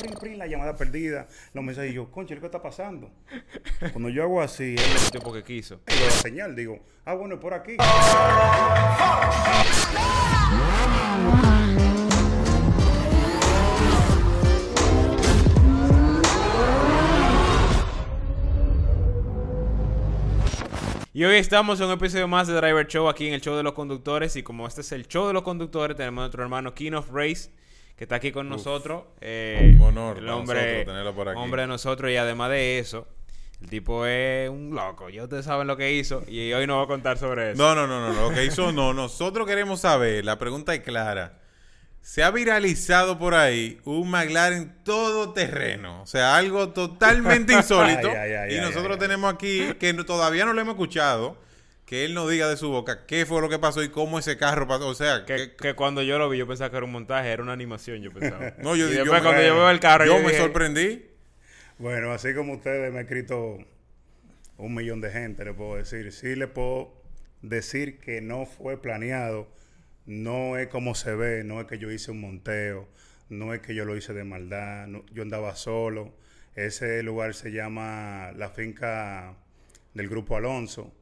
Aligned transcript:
prin, 0.00 0.14
prin, 0.14 0.38
la 0.38 0.46
llamada 0.46 0.76
perdida, 0.76 1.28
los 1.52 1.64
mensajes. 1.64 1.90
Y 1.92 1.94
yo, 1.94 2.10
concha, 2.10 2.34
¿qué 2.38 2.46
está 2.46 2.62
pasando? 2.62 3.10
Cuando 3.92 4.08
yo 4.08 4.22
hago 4.22 4.40
así, 4.40 4.74
él 4.76 4.78
El 4.78 5.10
tiempo 5.10 5.32
que 5.32 5.42
quiso. 5.42 5.80
dio 5.86 6.04
la 6.04 6.10
señal. 6.10 6.56
Digo, 6.56 6.78
ah, 7.04 7.14
bueno, 7.14 7.34
es 7.34 7.40
por 7.40 7.54
aquí. 7.54 7.76
Y 21.12 21.24
hoy 21.24 21.36
estamos 21.36 21.80
en 21.80 21.86
un 21.86 21.92
episodio 21.92 22.28
más 22.28 22.46
de 22.46 22.54
Driver 22.54 22.86
Show 22.86 23.08
aquí 23.08 23.26
en 23.26 23.34
el 23.34 23.40
show 23.40 23.56
de 23.56 23.62
los 23.62 23.74
conductores. 23.74 24.36
Y 24.36 24.42
como 24.42 24.66
este 24.66 24.80
es 24.80 24.92
el 24.92 25.06
show 25.06 25.26
de 25.26 25.32
los 25.34 25.42
conductores, 25.42 25.96
tenemos 25.96 26.22
a 26.22 26.22
nuestro 26.22 26.42
hermano 26.42 26.72
King 26.72 26.92
of 26.92 27.10
Race, 27.12 27.50
que 28.00 28.04
está 28.04 28.16
aquí 28.16 28.32
con 28.32 28.48
nosotros. 28.48 29.02
Eh, 29.20 29.74
Un 29.78 29.82
honor 29.88 30.16
el 30.16 30.28
hombre, 30.30 30.86
tenerlo 30.86 31.14
por 31.14 31.28
aquí. 31.28 31.38
hombre 31.38 31.60
de 31.60 31.68
nosotros. 31.68 32.10
Y 32.10 32.16
además 32.16 32.48
de 32.48 32.78
eso, 32.78 33.06
el 33.60 33.68
tipo 33.68 34.06
es 34.06 34.48
un 34.48 34.74
loco. 34.74 35.10
Ya 35.10 35.22
ustedes 35.24 35.44
saben 35.44 35.66
lo 35.66 35.76
que 35.76 35.92
hizo. 35.92 36.24
Y 36.26 36.50
hoy 36.54 36.66
nos 36.66 36.78
va 36.78 36.84
a 36.84 36.86
contar 36.86 37.18
sobre 37.18 37.50
eso. 37.50 37.62
No, 37.62 37.74
no, 37.74 37.86
no, 37.86 38.10
no. 38.10 38.30
Lo 38.30 38.34
que 38.34 38.46
hizo 38.46 38.72
no. 38.72 38.94
Nosotros 38.94 39.46
queremos 39.46 39.82
saber, 39.82 40.24
la 40.24 40.38
pregunta 40.38 40.72
es 40.74 40.80
clara. 40.80 41.40
Se 42.00 42.22
ha 42.22 42.30
viralizado 42.30 43.18
por 43.18 43.34
ahí 43.34 43.78
un 43.84 44.10
McLaren 44.10 44.82
todo 44.82 45.34
terreno. 45.34 46.00
O 46.00 46.06
sea, 46.06 46.36
algo 46.36 46.70
totalmente 46.70 47.52
insólito. 47.52 48.08
Ay, 48.08 48.16
ay, 48.16 48.32
ay, 48.32 48.56
y 48.56 48.60
nosotros 48.62 48.98
tenemos 48.98 49.30
aquí, 49.30 49.74
que 49.78 49.92
todavía 49.92 50.46
no 50.46 50.54
lo 50.54 50.60
hemos 50.62 50.72
escuchado, 50.72 51.36
que 51.90 52.04
él 52.04 52.14
nos 52.14 52.30
diga 52.30 52.48
de 52.48 52.56
su 52.56 52.68
boca 52.70 53.04
qué 53.04 53.26
fue 53.26 53.40
lo 53.40 53.48
que 53.48 53.58
pasó 53.58 53.82
y 53.82 53.88
cómo 53.88 54.20
ese 54.20 54.36
carro 54.36 54.68
pasó. 54.68 54.86
O 54.86 54.94
sea, 54.94 55.24
Que, 55.26 55.36
que, 55.36 55.56
que 55.56 55.74
cuando 55.74 56.02
yo 56.02 56.18
lo 56.20 56.28
vi, 56.28 56.38
yo 56.38 56.46
pensaba 56.46 56.70
que 56.70 56.76
era 56.76 56.86
un 56.86 56.92
montaje, 56.92 57.28
era 57.32 57.42
una 57.42 57.52
animación, 57.52 58.00
yo 58.00 58.12
pensaba. 58.12 58.54
no, 58.62 58.76
yo, 58.76 58.86
y 58.88 58.92
yo 58.94 58.98
después 59.00 59.20
me- 59.20 59.26
cuando 59.26 59.42
yo 59.42 59.54
veo 59.56 59.70
el 59.70 59.80
carro, 59.80 60.04
yo, 60.04 60.12
yo, 60.12 60.18
me 60.22 60.28
dije, 60.28 60.38
sorprendí. 60.40 61.06
Bueno, 61.78 62.12
así 62.12 62.32
como 62.32 62.52
ustedes 62.52 62.92
me 62.92 62.98
ha 62.98 63.02
escrito 63.02 63.58
un 64.56 64.72
millón 64.74 65.00
de 65.00 65.10
gente, 65.10 65.44
le 65.44 65.52
puedo 65.52 65.74
decir. 65.76 66.12
Sí 66.12 66.36
le 66.36 66.46
puedo 66.46 66.94
decir 67.42 67.98
que 67.98 68.20
no 68.20 68.46
fue 68.46 68.80
planeado, 68.80 69.48
no 70.06 70.58
es 70.58 70.68
como 70.68 70.94
se 70.94 71.16
ve, 71.16 71.42
no 71.42 71.60
es 71.60 71.66
que 71.66 71.78
yo 71.78 71.90
hice 71.90 72.12
un 72.12 72.20
monteo, 72.20 72.86
no 73.28 73.52
es 73.52 73.62
que 73.62 73.74
yo 73.74 73.84
lo 73.84 73.96
hice 73.96 74.12
de 74.12 74.22
maldad, 74.22 74.86
no- 74.86 75.04
yo 75.12 75.22
andaba 75.24 75.56
solo. 75.56 76.14
Ese 76.54 77.02
lugar 77.02 77.34
se 77.34 77.50
llama 77.50 78.30
la 78.36 78.50
finca 78.50 79.34
del 79.94 80.08
Grupo 80.08 80.36
Alonso, 80.36 80.94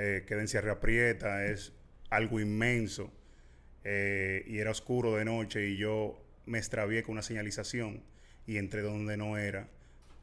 eh, 0.00 0.24
queda 0.26 0.40
en 0.40 0.46
Sierra 0.48 0.78
Prieta, 0.78 1.44
es 1.44 1.72
algo 2.08 2.38
inmenso 2.38 3.12
eh, 3.82 4.44
y 4.46 4.58
era 4.58 4.70
oscuro 4.70 5.16
de 5.16 5.24
noche 5.24 5.66
y 5.68 5.76
yo 5.76 6.24
me 6.46 6.58
extravié 6.58 7.02
con 7.02 7.14
una 7.14 7.22
señalización 7.22 8.02
y 8.46 8.58
entré 8.58 8.82
donde 8.82 9.16
no 9.16 9.36
era. 9.36 9.66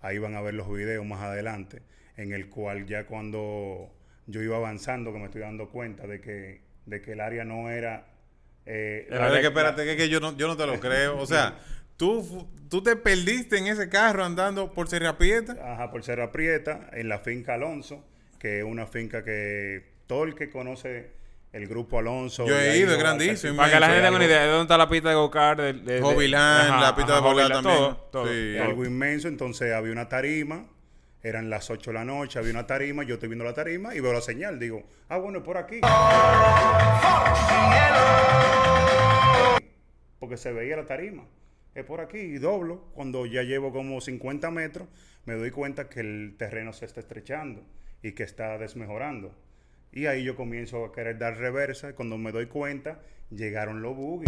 Ahí 0.02 0.18
van 0.18 0.36
a 0.36 0.42
ver 0.42 0.54
los 0.54 0.72
videos 0.72 1.06
más 1.06 1.22
adelante, 1.22 1.82
en 2.16 2.32
el 2.32 2.48
cual 2.50 2.86
ya 2.86 3.06
cuando 3.06 3.92
yo 4.28 4.42
iba 4.42 4.56
avanzando, 4.56 5.12
que 5.12 5.20
me 5.20 5.26
estoy 5.26 5.42
dando 5.42 5.70
cuenta 5.70 6.08
de 6.08 6.22
que, 6.22 6.62
de 6.86 7.02
que 7.02 7.12
el 7.12 7.20
área 7.20 7.44
no 7.44 7.70
era... 7.70 8.08
eh, 8.66 9.06
Pero 9.10 9.34
es 9.34 9.42
que 9.42 9.48
espérate, 9.48 9.84
que, 9.84 9.98
que 9.98 10.10
yo, 10.10 10.20
no, 10.22 10.38
yo 10.38 10.48
no 10.48 10.56
te 10.56 10.66
lo 10.66 10.80
creo. 10.80 11.18
O 11.18 11.26
sea, 11.26 11.60
tú, 11.98 12.48
tú 12.70 12.82
te 12.82 12.96
perdiste 12.96 13.58
en 13.58 13.68
ese 13.68 13.90
carro 13.90 14.24
andando 14.24 14.72
por 14.74 14.88
Sierra 14.88 15.18
Prieta. 15.18 15.58
Ajá, 15.62 15.92
por 15.92 16.02
Serra 16.04 16.32
Prieta, 16.32 16.90
en 16.94 17.10
la 17.10 17.20
finca 17.20 17.56
Alonso, 17.56 18.04
que 18.46 18.60
es 18.60 18.64
una 18.64 18.86
finca 18.86 19.24
que 19.24 19.84
todo 20.06 20.24
el 20.24 20.36
que 20.36 20.52
conoce 20.52 21.10
el 21.52 21.68
grupo 21.68 21.98
Alonso... 21.98 22.46
Yo 22.46 22.60
he 22.60 22.78
ido, 22.78 22.92
es 22.92 22.98
a- 22.98 23.00
grandísimo, 23.00 23.56
Para 23.58 23.74
que 23.74 23.80
la 23.80 23.88
gente 23.88 24.02
tenga 24.04 24.16
una 24.18 24.26
idea 24.26 24.42
de 24.44 24.48
dónde 24.50 24.62
está 24.66 24.78
la 24.78 24.88
pista 24.88 25.10
de 25.10 25.16
go-kart. 25.16 25.60
de- 25.60 25.74
de- 25.74 25.94
de- 25.96 26.02
Jovilán, 26.02 26.68
Ajá, 26.70 26.80
la 26.82 26.96
pista 26.96 27.14
de 27.14 27.18
ajá, 27.18 27.28
Jovilán, 27.28 27.52
también. 27.64 27.76
Todo, 27.78 27.96
todo, 28.12 28.28
Sí. 28.28 28.54
todo. 28.56 28.64
algo 28.66 28.86
inmenso, 28.86 29.28
entonces 29.30 29.74
había 29.74 29.92
una 29.92 30.08
tarima, 30.10 30.68
eran 31.24 31.50
las 31.50 31.72
8 31.72 31.90
de 31.90 31.94
la 31.96 32.06
noche, 32.06 32.38
había 32.38 32.52
una 32.52 32.68
tarima, 32.68 33.02
yo 33.04 33.16
estoy 33.16 33.30
viendo 33.30 33.46
la 33.46 33.56
tarima 33.56 33.96
y 33.96 34.00
veo 34.00 34.14
la 34.14 34.22
señal, 34.22 34.60
digo, 34.60 34.84
ah, 35.10 35.18
bueno, 35.18 35.40
es 35.40 35.44
por 35.44 35.58
aquí. 35.58 35.80
Porque 40.20 40.38
se 40.38 40.52
veía 40.52 40.76
la 40.78 40.86
tarima, 40.86 41.24
es 41.74 41.84
por 41.84 42.00
aquí 42.00 42.20
y 42.20 42.38
doblo, 42.38 42.84
cuando 42.94 43.26
ya 43.26 43.42
llevo 43.42 43.72
como 43.74 44.00
50 44.02 44.52
metros, 44.52 44.88
me 45.26 45.34
doy 45.34 45.50
cuenta 45.50 45.90
que 45.90 46.00
el 46.02 46.36
terreno 46.38 46.74
se 46.74 46.86
está 46.86 47.00
estrechando 47.00 47.64
y 48.06 48.12
que 48.12 48.22
está 48.22 48.60
desmejorando. 48.60 49.34
Y 49.92 50.06
ahí 50.06 50.24
yo 50.24 50.36
comienzo 50.36 50.86
a 50.86 50.92
querer 50.92 51.18
dar 51.18 51.38
reversa 51.38 51.90
y 51.90 51.94
cuando 51.94 52.20
me 52.20 52.32
doy 52.32 52.46
cuenta, 52.46 53.00
llegaron 53.32 53.82
los 53.82 53.96
buggy. 53.96 54.28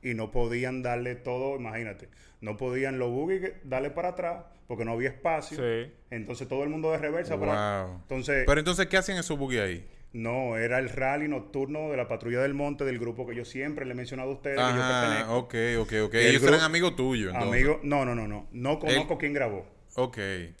y 0.00 0.14
no 0.14 0.30
podían 0.30 0.82
darle 0.82 1.14
todo, 1.14 1.56
imagínate, 1.56 2.08
no 2.40 2.56
podían 2.56 2.98
los 2.98 3.10
buggy 3.10 3.40
darle 3.64 3.90
para 3.90 4.08
atrás 4.10 4.46
porque 4.66 4.86
no 4.86 4.92
había 4.92 5.10
espacio. 5.10 5.58
Sí. 5.58 5.92
Entonces 6.10 6.48
todo 6.48 6.64
el 6.64 6.70
mundo 6.70 6.90
de 6.90 6.96
reversa 6.96 7.38
para. 7.38 7.86
Entonces, 8.00 8.44
Pero 8.46 8.58
entonces, 8.58 8.86
¿qué 8.86 8.96
hacen 8.96 9.18
esos 9.18 9.38
buggy 9.38 9.58
ahí? 9.58 9.86
No, 10.14 10.56
era 10.56 10.78
el 10.78 10.88
rally 10.88 11.28
nocturno 11.28 11.90
de 11.90 11.96
la 11.98 12.08
patrulla 12.08 12.40
del 12.42 12.54
monte 12.54 12.84
del 12.86 12.98
grupo 12.98 13.26
que 13.26 13.34
yo 13.34 13.44
siempre 13.44 13.84
le 13.84 13.92
he 13.92 13.94
mencionado 13.94 14.30
a 14.30 14.34
ustedes 14.34 14.64
que 14.64 14.72
yo 14.74 14.80
Ajá, 14.80 14.86
pertenezco. 14.86 15.34
ok, 15.38 15.54
ok, 15.80 15.92
ok. 16.04 16.14
El 16.20 16.26
Ellos 16.26 16.42
eran 16.46 16.60
amigos 16.62 16.96
tuyos. 16.96 17.34
Amigo, 17.34 17.80
no, 17.82 18.04
no, 18.04 18.14
no, 18.14 18.26
no, 18.28 18.48
no 18.52 18.78
conozco 18.78 19.18
quién 19.18 19.32
grabó. 19.34 19.66
Ok. 19.96 20.18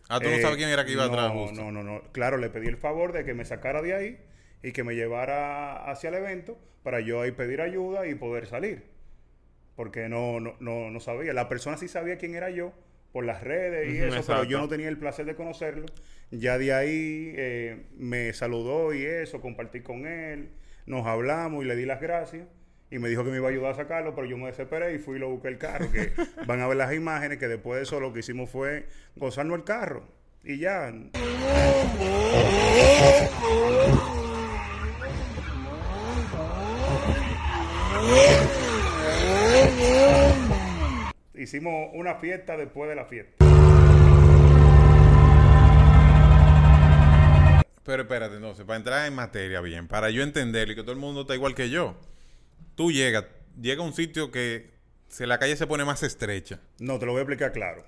Ah, 0.08 0.20
tú 0.20 0.30
no 0.30 0.36
Eh, 0.36 0.40
sabes 0.40 0.56
quién 0.56 0.70
era 0.70 0.84
que 0.84 0.92
iba 0.92 1.04
no, 1.04 1.12
atrás 1.12 1.32
justo. 1.32 1.62
No, 1.62 1.72
no, 1.72 1.82
no. 1.82 2.02
Claro, 2.12 2.36
le 2.38 2.50
pedí 2.50 2.68
el 2.68 2.76
favor 2.76 3.12
de 3.12 3.24
que 3.24 3.34
me 3.34 3.44
sacara 3.44 3.82
de 3.82 3.94
ahí 3.94 4.18
y 4.62 4.72
que 4.72 4.84
me 4.84 4.94
llevara 4.94 5.90
hacia 5.90 6.08
el 6.10 6.14
evento 6.16 6.58
para 6.82 7.00
yo 7.00 7.20
ahí 7.20 7.32
pedir 7.32 7.60
ayuda 7.60 8.06
y 8.06 8.14
poder 8.14 8.46
salir. 8.46 8.84
Porque 9.76 10.08
no, 10.08 10.40
no, 10.40 10.54
no, 10.60 10.90
no 10.90 11.00
sabía. 11.00 11.32
La 11.34 11.48
persona 11.48 11.76
sí 11.78 11.88
sabía 11.88 12.18
quién 12.18 12.34
era 12.34 12.50
yo 12.50 12.72
por 13.14 13.24
las 13.24 13.42
redes 13.44 13.94
y 13.94 13.98
eso, 13.98 14.08
exacto. 14.08 14.32
pero 14.32 14.42
yo 14.42 14.58
no 14.58 14.68
tenía 14.68 14.88
el 14.88 14.98
placer 14.98 15.24
de 15.24 15.36
conocerlo. 15.36 15.86
Ya 16.32 16.58
de 16.58 16.74
ahí 16.74 17.32
eh, 17.36 17.84
me 17.96 18.32
saludó 18.32 18.92
y 18.92 19.04
eso, 19.04 19.40
compartí 19.40 19.82
con 19.82 20.04
él, 20.04 20.50
nos 20.84 21.06
hablamos 21.06 21.64
y 21.64 21.68
le 21.68 21.76
di 21.76 21.86
las 21.86 22.00
gracias. 22.00 22.48
Y 22.90 22.98
me 22.98 23.08
dijo 23.08 23.22
que 23.22 23.30
me 23.30 23.36
iba 23.36 23.46
a 23.46 23.52
ayudar 23.52 23.70
a 23.70 23.76
sacarlo, 23.76 24.16
pero 24.16 24.26
yo 24.26 24.36
me 24.36 24.46
desesperé 24.46 24.96
y 24.96 24.98
fui 24.98 25.14
y 25.14 25.20
lo 25.20 25.30
busqué 25.30 25.46
el 25.46 25.58
carro. 25.58 25.92
Que 25.92 26.10
van 26.48 26.60
a 26.60 26.66
ver 26.66 26.76
las 26.76 26.92
imágenes 26.92 27.38
que 27.38 27.46
después 27.46 27.76
de 27.76 27.84
eso 27.84 28.00
lo 28.00 28.12
que 28.12 28.18
hicimos 28.18 28.50
fue 28.50 28.88
gozarnos 29.14 29.58
el 29.58 29.64
carro. 29.64 30.08
Y 30.42 30.58
ya. 30.58 30.92
Hicimos 41.48 41.90
una 41.92 42.14
fiesta 42.14 42.56
después 42.56 42.88
de 42.88 42.96
la 42.96 43.04
fiesta. 43.04 43.44
Pero 47.84 48.02
espérate, 48.02 48.36
entonces, 48.36 48.64
para 48.64 48.78
entrar 48.78 49.06
en 49.06 49.14
materia 49.14 49.60
bien, 49.60 49.86
para 49.86 50.08
yo 50.08 50.22
entenderlo 50.22 50.72
y 50.72 50.76
que 50.76 50.80
todo 50.80 50.92
el 50.92 50.98
mundo 50.98 51.20
está 51.20 51.34
igual 51.34 51.54
que 51.54 51.68
yo, 51.68 51.96
tú 52.76 52.90
llegas, 52.90 53.26
llega 53.60 53.82
a 53.82 53.86
un 53.86 53.92
sitio 53.92 54.30
que 54.30 54.70
se, 55.08 55.26
la 55.26 55.38
calle 55.38 55.54
se 55.56 55.66
pone 55.66 55.84
más 55.84 56.02
estrecha. 56.02 56.60
No, 56.78 56.98
te 56.98 57.04
lo 57.04 57.12
voy 57.12 57.18
a 57.18 57.22
explicar 57.24 57.52
claro. 57.52 57.84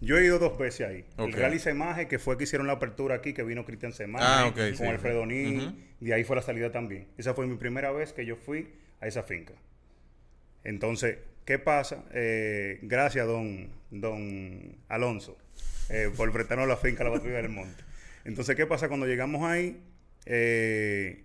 Yo 0.00 0.16
he 0.16 0.24
ido 0.24 0.38
dos 0.38 0.56
veces 0.56 0.86
ahí. 0.88 1.04
Ok. 1.16 1.30
El 1.30 1.32
Rally 1.32 1.58
Semaje, 1.58 2.06
que 2.06 2.20
fue 2.20 2.38
que 2.38 2.44
hicieron 2.44 2.68
la 2.68 2.74
apertura 2.74 3.16
aquí, 3.16 3.32
que 3.34 3.42
vino 3.42 3.64
Cristian 3.64 3.92
Semaje, 3.92 4.24
Ah, 4.24 4.52
con 4.54 4.76
sí. 4.76 4.84
Alfredo 4.84 5.26
Nin, 5.26 5.60
Ujú. 5.60 5.76
de 5.98 6.14
ahí 6.14 6.22
fue 6.22 6.36
la 6.36 6.42
salida 6.42 6.70
también. 6.70 7.08
Esa 7.18 7.34
fue 7.34 7.48
mi 7.48 7.56
primera 7.56 7.90
vez 7.90 8.12
que 8.12 8.24
yo 8.24 8.36
fui 8.36 8.68
a 9.00 9.08
esa 9.08 9.24
finca. 9.24 9.54
Entonces, 10.62 11.18
¿qué 11.50 11.58
pasa? 11.58 12.04
Eh, 12.12 12.78
gracias, 12.82 13.26
don, 13.26 13.68
don 13.90 14.76
Alonso, 14.88 15.36
eh, 15.88 16.08
por 16.16 16.30
prestarnos 16.32 16.68
la 16.68 16.76
finca 16.76 17.02
la 17.02 17.10
Patrulla 17.10 17.38
del 17.38 17.48
Monte. 17.48 17.82
Entonces, 18.24 18.54
¿qué 18.54 18.66
pasa 18.66 18.86
cuando 18.86 19.04
llegamos 19.04 19.42
ahí? 19.42 19.82
Eh, 20.26 21.24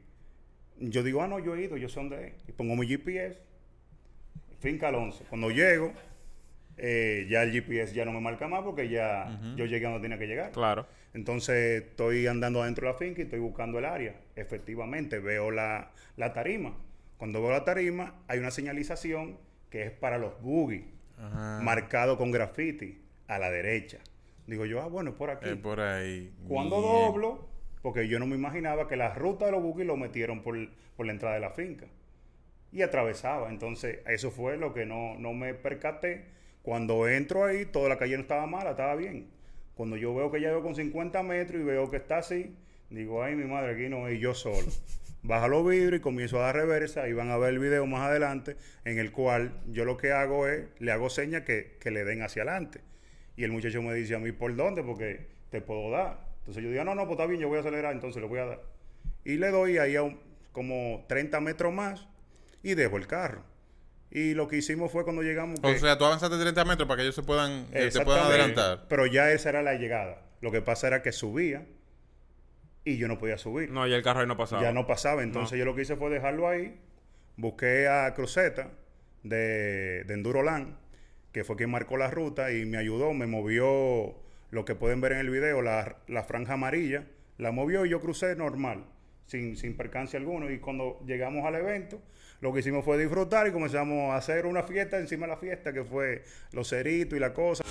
yo 0.79 1.03
digo, 1.03 1.21
ah, 1.21 1.27
no, 1.27 1.37
yo 1.37 1.55
he 1.55 1.65
ido, 1.65 1.77
yo 1.77 1.89
sé 1.89 1.99
dónde 1.99 2.29
es. 2.29 2.33
Y 2.47 2.53
pongo 2.53 2.75
mi 2.75 2.87
GPS, 2.87 3.39
finca 4.61 4.87
Alonso. 4.87 5.23
Cuando 5.29 5.51
llego, 5.51 5.93
eh, 6.77 7.27
ya 7.29 7.43
el 7.43 7.51
GPS 7.51 7.93
ya 7.93 8.03
no 8.03 8.11
me 8.11 8.19
marca 8.19 8.47
más 8.47 8.63
porque 8.63 8.89
ya 8.89 9.39
yo 9.55 9.67
llegué 9.67 9.85
a 9.85 9.89
donde 9.89 10.05
tenía 10.05 10.17
que 10.17 10.25
llegar. 10.25 10.51
Claro. 10.53 10.87
Entonces 11.13 11.83
estoy 11.83 12.25
andando 12.25 12.63
adentro 12.63 12.87
de 12.87 12.93
la 12.93 12.97
finca 12.97 13.21
y 13.21 13.25
estoy 13.25 13.41
buscando 13.41 13.77
el 13.77 13.85
área. 13.85 14.15
Efectivamente, 14.35 15.19
veo 15.19 15.51
la, 15.51 15.91
la 16.17 16.33
tarima. 16.33 16.75
Cuando 17.17 17.43
veo 17.43 17.51
la 17.51 17.63
tarima, 17.63 18.23
hay 18.27 18.39
una 18.39 18.49
señalización 18.49 19.37
que 19.75 19.83
es 19.83 19.91
para 19.91 20.17
los 20.17 20.41
buggy, 20.41 20.85
marcado 21.61 22.17
con 22.17 22.31
graffiti 22.31 22.97
a 23.27 23.37
la 23.37 23.51
derecha. 23.51 23.97
Digo 24.47 24.65
yo, 24.65 24.81
ah, 24.81 24.87
bueno, 24.87 25.09
es 25.09 25.17
por 25.17 25.29
aquí. 25.29 25.49
Es 25.49 25.57
por 25.57 25.81
ahí. 25.81 26.33
Cuando 26.47 26.79
Bien. 26.79 26.93
doblo, 26.93 27.45
porque 27.81 28.07
yo 28.07 28.17
no 28.17 28.25
me 28.25 28.37
imaginaba 28.37 28.87
que 28.87 28.95
la 28.95 29.13
ruta 29.13 29.47
de 29.47 29.51
los 29.51 29.61
buggy 29.61 29.83
lo 29.83 29.97
metieron 29.97 30.43
por, 30.43 30.55
por 30.95 31.05
la 31.05 31.11
entrada 31.11 31.35
de 31.35 31.41
la 31.41 31.49
finca. 31.49 31.87
Y 32.71 32.83
atravesaba. 32.83 33.49
Entonces, 33.49 33.99
eso 34.07 34.31
fue 34.31 34.55
lo 34.55 34.73
que 34.73 34.85
no, 34.85 35.15
no 35.19 35.33
me 35.33 35.53
percaté. 35.53 36.23
Cuando 36.61 37.09
entro 37.09 37.43
ahí, 37.43 37.65
toda 37.65 37.89
la 37.89 37.97
calle 37.97 38.15
no 38.15 38.21
estaba 38.21 38.47
mala, 38.47 38.69
estaba 38.69 38.95
bien. 38.95 39.27
Cuando 39.75 39.97
yo 39.97 40.15
veo 40.15 40.31
que 40.31 40.39
ya 40.39 40.51
veo 40.51 40.63
con 40.63 40.75
50 40.75 41.21
metros 41.21 41.61
y 41.61 41.65
veo 41.65 41.91
que 41.91 41.97
está 41.97 42.19
así, 42.19 42.55
digo, 42.89 43.21
ay, 43.21 43.35
mi 43.35 43.43
madre, 43.43 43.73
aquí 43.73 43.89
no, 43.89 44.09
y 44.09 44.19
yo 44.19 44.33
solo. 44.33 44.67
baja 45.27 45.47
los 45.47 45.67
vidrios 45.67 45.99
y 45.99 46.01
comienzo 46.01 46.39
a 46.39 46.43
dar 46.47 46.55
reversa 46.55 47.07
y 47.07 47.13
van 47.13 47.29
a 47.31 47.37
ver 47.37 47.49
el 47.53 47.59
video 47.59 47.85
más 47.85 48.01
adelante 48.09 48.55
en 48.83 48.99
el 48.99 49.11
cual 49.11 49.59
yo 49.67 49.85
lo 49.85 49.97
que 49.97 50.11
hago 50.11 50.47
es, 50.47 50.65
le 50.79 50.91
hago 50.91 51.09
señas 51.09 51.43
que, 51.43 51.77
que 51.79 51.91
le 51.91 52.03
den 52.05 52.21
hacia 52.21 52.43
adelante. 52.43 52.81
Y 53.37 53.43
el 53.43 53.51
muchacho 53.51 53.81
me 53.81 53.93
dice 53.93 54.15
a 54.15 54.19
mí, 54.19 54.31
¿por 54.31 54.55
dónde? 54.55 54.83
Porque 54.83 55.27
te 55.49 55.61
puedo 55.61 55.89
dar. 55.91 56.19
Entonces 56.39 56.63
yo 56.63 56.69
digo, 56.69 56.83
no, 56.83 56.95
no, 56.95 57.03
pues 57.05 57.13
está 57.17 57.25
bien, 57.25 57.41
yo 57.41 57.47
voy 57.47 57.57
a 57.57 57.61
acelerar, 57.61 57.93
entonces 57.93 58.21
le 58.21 58.27
voy 58.27 58.39
a 58.39 58.45
dar. 58.45 58.61
Y 59.23 59.37
le 59.37 59.49
doy 59.49 59.77
ahí 59.77 59.95
a 59.95 60.03
un- 60.03 60.19
como 60.51 61.03
30 61.09 61.41
metros 61.41 61.73
más 61.73 62.07
y 62.63 62.75
dejo 62.75 62.97
el 62.97 63.07
carro. 63.07 63.43
Y 64.11 64.33
lo 64.35 64.47
que 64.47 64.55
hicimos 64.57 64.91
fue 64.91 65.03
cuando 65.03 65.23
llegamos... 65.23 65.59
O 65.61 65.73
sea, 65.77 65.97
tú 65.97 66.05
avanzaste 66.05 66.37
30 66.37 66.63
metros 66.63 66.87
para 66.87 66.97
que 66.97 67.01
ellos 67.03 67.15
se 67.15 67.23
puedan, 67.23 67.65
eh, 67.73 67.89
se 67.91 68.01
puedan 68.01 68.21
Exactamente. 68.21 68.21
adelantar. 68.61 68.85
Pero 68.87 69.05
ya 69.07 69.31
esa 69.31 69.49
era 69.49 69.61
la 69.63 69.73
llegada. 69.73 70.21
Lo 70.39 70.51
que 70.51 70.61
pasa 70.61 70.87
era 70.87 71.01
que 71.01 71.11
subía 71.11 71.65
y 72.85 72.97
yo 72.97 73.07
no 73.07 73.17
podía 73.17 73.37
subir. 73.37 73.71
No, 73.71 73.85
ya 73.87 73.95
el 73.95 74.03
carro 74.03 74.21
ahí 74.21 74.27
no 74.27 74.37
pasaba. 74.37 74.61
ya 74.61 74.71
no 74.71 74.85
pasaba. 74.85 75.23
Entonces 75.23 75.57
yo 75.57 75.65
lo 75.65 75.75
que 75.75 75.81
hice 75.81 75.95
fue 75.97 76.09
dejarlo 76.11 76.47
ahí. 76.47 76.79
Busqué 77.35 77.87
a 77.89 78.13
Cruzeta 78.13 78.69
de, 79.23 80.03
de 80.05 80.13
Enduroland, 80.13 80.77
que 81.33 81.43
fue 81.43 81.57
quien 81.57 81.71
marcó 81.71 81.97
la 81.97 82.09
ruta 82.09 82.53
y 82.53 82.65
me 82.65 82.77
ayudó, 82.77 83.13
me 83.13 83.25
movió 83.27 84.15
lo 84.51 84.63
que 84.63 84.75
pueden 84.75 85.01
ver 85.01 85.13
en 85.13 85.17
el 85.17 85.29
video, 85.29 85.61
la, 85.61 85.97
la 86.07 86.23
franja 86.23 86.53
amarilla, 86.53 87.07
la 87.37 87.51
movió 87.51 87.85
y 87.85 87.89
yo 87.89 87.99
crucé 87.99 88.35
normal, 88.37 88.85
sin, 89.25 89.57
sin 89.57 89.75
percance 89.75 90.15
alguno. 90.15 90.49
Y 90.49 90.59
cuando 90.59 91.01
llegamos 91.05 91.45
al 91.45 91.55
evento, 91.55 91.99
lo 92.39 92.53
que 92.53 92.59
hicimos 92.59 92.85
fue 92.85 92.97
disfrutar 92.97 93.47
y 93.47 93.51
comenzamos 93.51 94.11
a 94.11 94.17
hacer 94.17 94.45
una 94.45 94.63
fiesta 94.63 94.97
encima 94.99 95.25
de 95.25 95.33
la 95.33 95.37
fiesta, 95.37 95.73
que 95.73 95.83
fue 95.83 96.23
los 96.53 96.69
ceritos 96.69 97.17
y 97.17 97.19
la 97.19 97.33
cosa. 97.33 97.63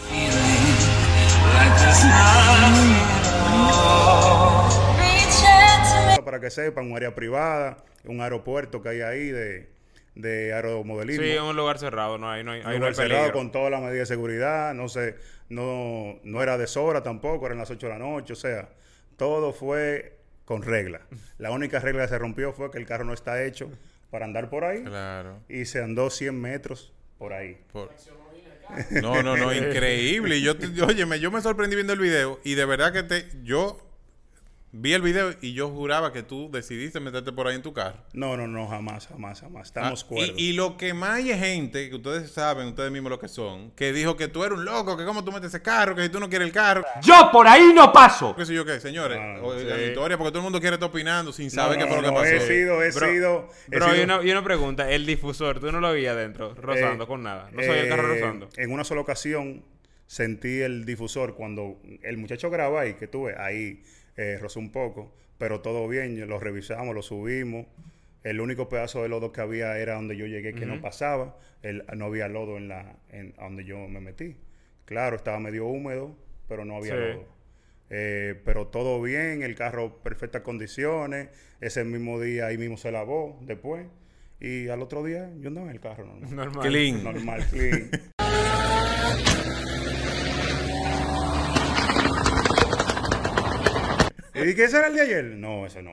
Para 6.24 6.40
que 6.40 6.50
sepan, 6.50 6.90
un 6.90 6.96
área 6.96 7.14
privada, 7.14 7.76
un 8.04 8.20
aeropuerto 8.20 8.82
que 8.82 8.88
hay 8.90 9.00
ahí 9.02 9.28
de, 9.30 9.68
de 10.14 10.52
aeromodelismo. 10.52 11.24
Sí, 11.24 11.30
es 11.30 11.40
un 11.40 11.56
lugar 11.56 11.78
cerrado, 11.78 12.18
no 12.18 12.30
hay, 12.30 12.42
no 12.44 12.52
hay, 12.52 12.60
ahí 12.60 12.74
Un 12.76 12.80
no 12.80 12.86
hay 12.86 12.92
lugar 12.92 12.94
cerrado 12.94 13.32
con 13.32 13.52
todas 13.52 13.70
las 13.70 13.80
medidas 13.80 14.08
de 14.08 14.14
seguridad, 14.14 14.74
no 14.74 14.88
sé, 14.88 15.16
no, 15.48 16.18
no 16.22 16.42
era 16.42 16.56
deshora 16.58 17.02
tampoco, 17.02 17.46
eran 17.46 17.58
las 17.58 17.70
8 17.70 17.86
de 17.86 17.92
la 17.92 17.98
noche, 17.98 18.32
o 18.32 18.36
sea, 18.36 18.68
todo 19.16 19.52
fue 19.52 20.18
con 20.44 20.62
regla. 20.62 21.00
La 21.38 21.50
única 21.50 21.78
regla 21.80 22.02
que 22.02 22.08
se 22.08 22.18
rompió 22.18 22.52
fue 22.52 22.70
que 22.70 22.78
el 22.78 22.86
carro 22.86 23.04
no 23.04 23.12
está 23.14 23.42
hecho 23.44 23.70
para 24.10 24.24
andar 24.26 24.48
por 24.50 24.64
ahí 24.64 24.82
Claro. 24.82 25.40
y 25.48 25.64
se 25.64 25.82
andó 25.82 26.08
100 26.10 26.40
metros 26.40 26.92
por 27.18 27.32
ahí. 27.32 27.58
Por- 27.72 27.90
No, 29.02 29.22
no, 29.22 29.36
no, 29.36 29.52
increíble. 29.54 30.36
Y 30.36 30.42
Yo, 30.42 30.56
te- 30.56 30.80
óyeme, 30.82 31.18
yo 31.20 31.30
me 31.30 31.40
sorprendí 31.40 31.74
viendo 31.74 31.92
el 31.92 31.98
video 31.98 32.40
y 32.44 32.54
de 32.54 32.64
verdad 32.64 32.92
que 32.92 33.02
te, 33.02 33.24
yo 33.42 33.78
vi 34.76 34.92
el 34.92 35.02
video 35.02 35.32
y 35.40 35.52
yo 35.54 35.68
juraba 35.70 36.12
que 36.12 36.24
tú 36.24 36.50
decidiste 36.50 36.98
meterte 36.98 37.30
por 37.30 37.46
ahí 37.46 37.54
en 37.54 37.62
tu 37.62 37.72
carro. 37.72 37.98
No, 38.12 38.36
no, 38.36 38.48
no, 38.48 38.66
jamás, 38.66 39.06
jamás, 39.06 39.40
jamás. 39.40 39.68
Estamos 39.68 40.02
Ah, 40.02 40.06
cuerdos. 40.08 40.34
y, 40.36 40.46
y 40.50 40.52
lo 40.54 40.76
que 40.76 40.92
más 40.94 41.10
hay 41.10 41.30
es 41.30 41.38
gente, 41.38 41.88
que 41.88 41.94
ustedes 41.94 42.30
saben, 42.32 42.66
ustedes 42.66 42.90
mismos 42.90 43.10
lo 43.10 43.20
que 43.20 43.28
son, 43.28 43.70
que 43.76 43.92
dijo 43.92 44.16
que 44.16 44.26
tú 44.26 44.42
eres 44.42 44.58
un 44.58 44.64
loco, 44.64 44.96
que 44.96 45.04
cómo 45.04 45.22
tú 45.24 45.30
metes 45.30 45.48
ese 45.48 45.62
carro, 45.62 45.94
que 45.94 46.02
si 46.02 46.08
tú 46.08 46.18
no 46.18 46.28
quieres 46.28 46.48
el 46.48 46.52
carro, 46.52 46.84
Yo 47.02 47.30
por 47.32 47.46
ahí 47.46 47.72
no 47.72 47.92
paso. 47.92 48.34
qué 48.36 48.44
sé 48.44 48.52
yo 48.52 48.64
qué, 48.64 48.80
señores, 48.80 49.16
Ah, 49.20 49.38
sí. 49.58 49.64
la 49.64 49.80
historia, 49.80 50.18
porque 50.18 50.30
todo 50.32 50.38
el 50.40 50.44
mundo 50.44 50.60
quiere 50.60 50.74
estar 50.74 50.88
opinando 50.90 51.32
sin 51.32 51.50
saber 51.52 51.78
no, 51.78 51.84
qué 51.86 51.92
fue 51.92 52.02
lo 52.02 52.08
no, 52.10 52.14
que 52.22 52.30
pasó. 52.32 52.34
He 52.34 52.40
sido, 52.40 52.82
he 52.82 52.90
Bro, 52.90 53.08
sido... 53.12 53.48
he 53.70 53.76
Bro, 53.76 53.86
y 53.86 53.90
sido- 54.00 54.04
una, 54.04 54.22
y 54.26 54.30
una 54.32 54.42
pregunta. 54.44 54.90
El 54.90 55.06
difusor, 55.06 55.60
¿tú 55.60 55.70
no 55.70 55.78
lo 55.80 55.92
veías 55.92 56.16
adentro? 56.16 56.52
Rozando 56.54 57.04
Eh, 57.04 57.06
con 57.06 57.22
nada. 57.22 57.48
No 57.52 57.62
sabía 57.62 57.82
el 57.82 57.88
carro 57.88 58.12
eh, 58.12 58.18
rozando. 58.20 58.48
En 58.56 58.72
una 58.72 58.82
sola 58.82 59.02
ocasión 59.02 59.62
sentí 60.06 60.60
el 60.60 60.84
difusor 60.84 61.34
cuando 61.36 61.80
el 62.02 62.16
muchacho 62.18 62.50
graba 62.50 62.80
ahí, 62.82 62.94
que 62.94 63.06
tuve, 63.06 63.36
ahí 63.38 63.82
eh, 64.16 64.38
rozó 64.40 64.60
un 64.60 64.70
poco, 64.72 65.12
pero 65.38 65.60
todo 65.60 65.86
bien, 65.88 66.28
lo 66.28 66.38
revisamos, 66.38 66.94
lo 66.94 67.02
subimos. 67.02 67.66
El 68.22 68.40
único 68.40 68.68
pedazo 68.68 69.02
de 69.02 69.08
lodo 69.10 69.32
que 69.32 69.40
había 69.42 69.76
era 69.78 69.94
donde 69.96 70.16
yo 70.16 70.26
llegué 70.26 70.54
que 70.54 70.64
no 70.66 70.80
pasaba. 70.80 71.36
El- 71.62 71.84
no 71.94 72.06
había 72.06 72.26
lodo 72.28 72.56
en 72.56 72.68
la 72.68 72.96
en 73.10 73.34
a 73.38 73.44
donde 73.44 73.64
yo 73.64 73.86
me 73.88 74.00
metí. 74.00 74.36
Claro, 74.86 75.16
estaba 75.16 75.38
medio 75.40 75.66
húmedo, 75.66 76.16
pero 76.48 76.64
no 76.64 76.76
había 76.76 76.92
Sí. 76.94 76.98
lodo. 77.00 77.34
Eh, 77.90 78.40
pero 78.44 78.68
todo 78.68 79.02
bien, 79.02 79.42
el 79.42 79.54
carro 79.54 79.98
perfectas 80.02 80.40
condiciones. 80.42 81.28
Ese 81.60 81.84
mismo 81.84 82.18
día 82.18 82.46
ahí 82.46 82.56
mismo 82.56 82.78
se 82.78 82.90
lavó 82.90 83.38
después. 83.42 83.86
Y 84.40 84.68
al 84.68 84.80
otro 84.82 85.04
día 85.04 85.30
yo 85.40 85.48
andaba 85.48 85.66
en 85.68 85.72
el 85.74 85.80
carro 85.80 86.06
normal. 86.06 86.34
Normal. 86.34 86.66
Clean. 86.68 87.04
Normal, 87.04 87.46
clean. 87.50 87.90
¿Y 94.34 94.54
qué 94.54 94.68
será 94.68 94.88
el 94.88 94.94
de 94.94 95.00
ayer? 95.02 95.24
No, 95.24 95.66
ese 95.66 95.82
no. 95.82 95.92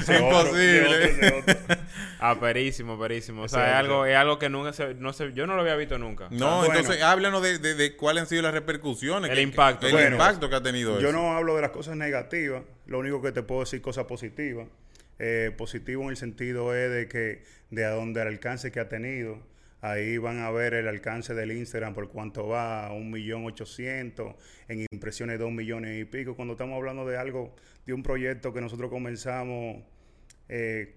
Ese 0.00 0.16
otro, 0.18 0.40
Imposible. 0.40 1.04
ese 1.04 1.26
otro, 1.26 1.52
ese 1.52 1.62
otro. 1.64 1.76
Ah, 2.20 2.38
perísimo, 2.40 2.98
perísimo. 2.98 3.42
O 3.42 3.48
sea, 3.48 3.68
es 3.70 3.74
algo, 3.76 4.06
es 4.06 4.16
algo 4.16 4.38
que 4.38 4.48
nunca 4.48 4.72
se, 4.72 4.94
no 4.94 5.12
se, 5.12 5.32
yo 5.32 5.46
no 5.46 5.54
lo 5.54 5.62
había 5.62 5.76
visto 5.76 5.98
nunca. 5.98 6.28
No, 6.30 6.58
Bueno. 6.58 6.74
entonces 6.78 7.02
háblanos 7.02 7.42
de, 7.42 7.58
de- 7.58 7.74
de 7.74 7.96
cuáles 7.96 8.22
han 8.22 8.28
sido 8.28 8.42
las 8.42 8.54
repercusiones. 8.54 9.30
El 9.30 9.36
que- 9.36 9.42
impacto. 9.42 9.86
El 9.86 9.92
Bueno, 9.92 10.12
impacto 10.16 10.48
que 10.48 10.54
ha 10.56 10.62
tenido 10.62 11.00
Yo 11.00 11.08
eso. 11.08 11.18
no 11.18 11.36
hablo 11.36 11.56
de 11.56 11.62
las 11.62 11.70
cosas 11.70 11.96
negativas, 11.96 12.62
lo 12.86 12.98
único 12.98 13.20
que 13.22 13.32
te 13.32 13.42
puedo 13.42 13.60
decir 13.60 13.80
cosas 13.82 14.04
positivas. 14.06 14.66
Eh, 15.18 15.50
positivo 15.56 16.02
en 16.04 16.10
el 16.10 16.16
sentido 16.16 16.74
es 16.74 16.90
de 16.90 17.08
que 17.08 17.42
de 17.70 17.84
a 17.84 17.90
donde 17.90 18.20
el 18.22 18.28
alcance 18.28 18.70
que 18.70 18.80
ha 18.80 18.88
tenido, 18.88 19.38
ahí 19.90 20.18
van 20.18 20.40
a 20.40 20.50
ver 20.50 20.74
el 20.74 20.88
alcance 20.88 21.34
del 21.34 21.52
Instagram 21.52 21.94
por 21.94 22.08
cuánto 22.08 22.48
va, 22.48 22.92
un 22.92 23.10
millón 23.10 23.44
ochocientos, 23.44 24.34
en 24.68 24.86
impresiones 24.90 25.38
dos 25.38 25.50
millones 25.50 26.00
y 26.00 26.04
pico. 26.04 26.34
Cuando 26.34 26.54
estamos 26.54 26.76
hablando 26.76 27.06
de 27.06 27.16
algo, 27.16 27.54
de 27.86 27.92
un 27.92 28.02
proyecto 28.02 28.52
que 28.52 28.60
nosotros 28.60 28.90
comenzamos, 28.90 29.82
eh, 30.48 30.94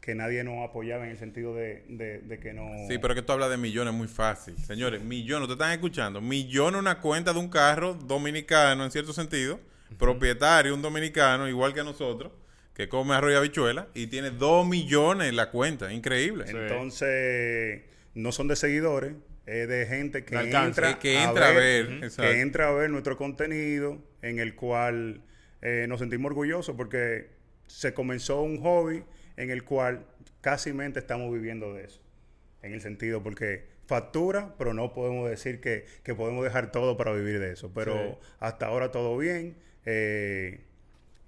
que 0.00 0.14
nadie 0.14 0.44
nos 0.44 0.68
apoyaba 0.68 1.04
en 1.04 1.10
el 1.10 1.18
sentido 1.18 1.52
de, 1.54 1.84
de- 1.88 2.20
de 2.20 2.38
que 2.38 2.52
no... 2.52 2.68
Sí, 2.88 2.98
pero 2.98 3.12
es 3.12 3.20
que 3.20 3.26
tú 3.26 3.32
hablas 3.32 3.50
de 3.50 3.56
millones 3.56 3.92
muy 3.92 4.06
fácil. 4.06 4.56
Señores, 4.58 5.02
millones, 5.02 5.48
ustedes 5.48 5.58
están 5.60 5.72
escuchando. 5.72 6.20
Millones 6.20 6.80
una 6.80 7.00
cuenta 7.00 7.32
de 7.32 7.40
un 7.40 7.48
carro 7.48 7.94
dominicano, 7.94 8.84
en 8.84 8.90
cierto 8.92 9.12
sentido, 9.12 9.58
propietario, 9.98 10.74
un 10.74 10.82
dominicano, 10.82 11.48
igual 11.48 11.74
que 11.74 11.82
nosotros, 11.82 12.30
que 12.72 12.88
come 12.88 13.14
arroz 13.14 13.32
y 13.32 13.34
habichuela, 13.34 13.88
y 13.94 14.06
tiene 14.06 14.30
dos 14.30 14.64
millones 14.64 15.28
en 15.28 15.36
la 15.36 15.50
cuenta. 15.50 15.92
Increíble. 15.92 16.44
Entonces, 16.46 17.82
no 18.16 18.32
son 18.32 18.48
de 18.48 18.56
seguidores, 18.56 19.14
es 19.46 19.68
de 19.68 19.86
gente 19.86 20.24
que 20.24 20.34
entra, 20.36 20.98
que 20.98 21.22
entra 21.22 21.48
a 21.50 21.52
ver, 21.52 21.90
exacto. 22.02 22.22
que 22.22 22.40
entra 22.40 22.68
a 22.68 22.72
ver 22.72 22.90
nuestro 22.90 23.16
contenido, 23.16 24.02
en 24.22 24.40
el 24.40 24.56
cual 24.56 25.22
eh, 25.62 25.86
nos 25.88 26.00
sentimos 26.00 26.30
orgullosos 26.30 26.74
porque 26.76 27.28
se 27.68 27.94
comenzó 27.94 28.42
un 28.42 28.60
hobby 28.60 29.04
en 29.36 29.50
el 29.50 29.62
cual 29.64 30.04
casi 30.40 30.72
mente 30.72 30.98
estamos 30.98 31.32
viviendo 31.32 31.72
de 31.74 31.84
eso. 31.84 32.00
En 32.62 32.72
el 32.72 32.80
sentido, 32.80 33.22
porque 33.22 33.66
factura, 33.86 34.54
pero 34.58 34.74
no 34.74 34.92
podemos 34.92 35.28
decir 35.30 35.60
que, 35.60 35.84
que 36.02 36.14
podemos 36.14 36.42
dejar 36.42 36.72
todo 36.72 36.96
para 36.96 37.12
vivir 37.12 37.38
de 37.38 37.52
eso. 37.52 37.70
Pero 37.72 37.94
Sí. 37.94 38.26
hasta 38.40 38.66
ahora 38.66 38.90
todo 38.90 39.16
bien. 39.16 39.56
eh, 39.84 40.62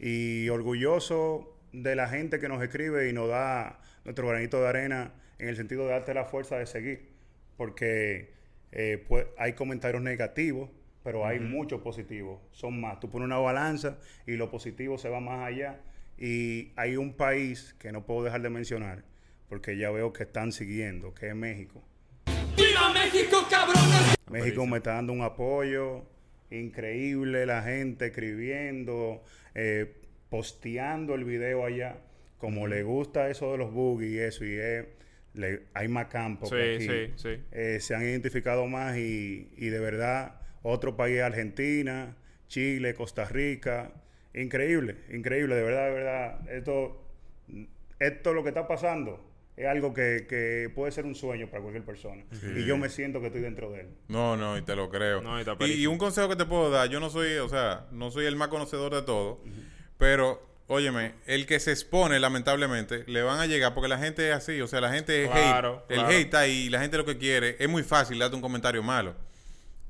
y 0.01 0.49
orgulloso 0.49 1.57
de 1.73 1.95
la 1.97 2.09
gente 2.09 2.39
que 2.41 2.49
nos 2.49 2.62
escribe 2.62 3.09
y 3.09 3.12
nos 3.12 3.29
da 3.29 3.81
nuestro 4.05 4.28
granito 4.28 4.61
de 4.61 4.69
arena 4.69 5.12
en 5.38 5.49
el 5.49 5.57
sentido 5.57 5.85
de 5.85 5.90
darte 5.90 6.14
la 6.14 6.25
fuerza 6.25 6.57
de 6.57 6.67
seguir. 6.67 7.09
Porque 7.57 8.33
eh, 8.73 9.05
pues, 9.09 9.26
hay 9.38 9.55
comentarios 9.55 10.02
negativos, 10.02 10.71
pero 11.02 11.26
hay 11.26 11.40
muchos 11.40 11.81
positivos. 11.81 12.40
Son 12.52 12.81
más. 12.81 13.00
Tú 13.00 13.11
pones 13.11 13.26
una 13.26 13.38
balanza 13.38 13.99
y 14.26 14.37
lo 14.37 14.50
positivo 14.50 14.99
se 14.99 15.09
va 15.09 15.21
más 15.21 15.47
allá. 15.47 15.81
Y 16.19 16.73
hay 16.76 16.97
un 16.97 17.14
país 17.14 17.75
que 17.78 17.93
no 17.93 18.05
puedo 18.05 18.25
dejar 18.25 18.43
de 18.43 18.50
mencionar, 18.50 19.05
porque 19.49 19.76
ya 19.76 19.90
veo 19.90 20.12
que 20.12 20.25
están 20.25 20.52
siguiendo, 20.52 21.14
que 21.14 21.28
es 21.28 21.35
México. 21.35 21.83
México 24.31 24.67
me 24.67 24.78
está 24.78 24.95
dando 24.95 25.12
un 25.12 25.23
apoyo 25.23 26.05
increíble, 26.50 27.47
la 27.47 27.62
gente 27.62 28.07
escribiendo, 28.07 29.23
eh, 29.55 29.95
posteando 30.28 31.14
el 31.14 31.25
video 31.25 31.64
allá. 31.64 31.99
Como 32.38 32.66
le 32.66 32.83
gusta 32.83 33.28
eso 33.30 33.52
de 33.52 33.59
los 33.59 33.73
boogies 33.73 34.11
y 34.12 34.18
eso, 34.18 34.45
y 34.45 34.54
es, 34.59 34.87
le- 35.35 35.62
hay 35.75 35.88
más 35.88 36.07
campo 36.07 36.47
Sí, 36.47 36.54
que 36.54 36.75
aquí. 36.76 36.87
sí, 36.87 37.12
sí. 37.16 37.42
Eh, 37.52 37.78
se 37.80 37.95
han 37.95 38.02
identificado 38.02 38.66
más 38.66 38.97
y, 38.97 39.50
y 39.57 39.68
de 39.68 39.80
verdad, 39.80 40.40
otro 40.62 40.97
país, 40.97 41.21
Argentina, 41.21 42.16
Chile, 42.49 42.95
Costa 42.95 43.25
Rica, 43.25 43.92
increíble, 44.35 44.97
increíble, 45.12 45.54
de 45.57 45.62
verdad, 45.62 45.87
de 45.88 45.95
verdad. 45.95 46.50
Esto, 46.50 47.04
esto 47.99 48.33
lo 48.35 48.42
que 48.42 48.50
está 48.50 48.66
pasando 48.68 49.25
es 49.57 49.66
algo 49.66 49.92
que, 49.92 50.26
que 50.28 50.71
puede 50.73 50.92
ser 50.92 51.04
un 51.04 51.16
sueño 51.16 51.49
para 51.49 51.61
cualquier 51.62 51.85
persona. 51.85 52.23
Y 52.57 52.64
yo 52.64 52.76
me 52.78 52.88
siento 52.88 53.21
que 53.21 53.26
estoy 53.26 53.40
dentro 53.42 53.73
de 53.73 53.80
él. 53.80 53.88
No, 54.07 54.37
no, 54.37 54.57
y 54.57 54.62
te 54.62 54.76
lo 54.76 54.88
creo. 54.88 55.21
No, 55.21 55.40
y 55.66 55.87
un 55.88 55.99
consejo 55.99 56.28
que 56.28 56.37
te 56.37 56.45
puedo 56.47 56.71
dar, 56.71 56.88
yo 56.88 57.00
no 57.00 57.11
soy, 57.11 57.37
o 57.38 57.49
sea, 57.49 57.87
no 57.90 58.12
soy 58.12 58.26
el 58.26 58.37
más 58.37 58.49
conocedor 58.49 58.95
de 58.95 59.02
todo, 59.02 59.42
pero, 59.99 60.40
óyeme, 60.69 61.15
el 61.27 61.47
que 61.47 61.59
se 61.61 61.73
expone, 61.73 62.21
lamentablemente, 62.21 63.03
le 63.09 63.23
van 63.23 63.41
a 63.41 63.47
llegar, 63.47 63.75
porque 63.75 63.89
la 63.89 63.99
gente 63.99 64.29
es 64.31 64.35
así, 64.37 64.61
o 64.61 64.67
sea, 64.69 64.81
la 64.81 64.93
gente 64.93 65.25
es 65.25 65.31
Claro, 65.31 65.85
hate, 65.87 65.87
claro. 65.89 66.09
el 66.09 66.15
hate 66.15 66.25
está 66.27 66.41
ahí, 66.41 66.67
y 66.67 66.71
la 66.71 66.81
gente 66.81 66.97
lo 66.97 67.05
que 67.05 67.19
quiere, 67.19 67.57
es 67.59 67.69
muy 67.69 67.83
fácil 67.83 68.19
darte 68.19 68.37
un 68.37 68.43
comentario 68.43 68.83
malo. 68.83 69.15